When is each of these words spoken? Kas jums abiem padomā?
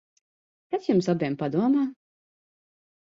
Kas 0.75 0.87
jums 0.87 1.09
abiem 1.13 1.35
padomā? 1.41 1.83